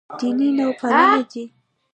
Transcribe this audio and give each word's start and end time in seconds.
دیني 0.19 0.47
نوپالنه 0.57 1.21
دی. 1.31 1.43